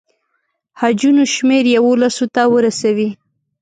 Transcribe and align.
حجونو 0.79 1.23
شمېر 1.33 1.65
یوولسو 1.75 2.25
ته 2.35 2.41
ورسوي. 2.53 3.09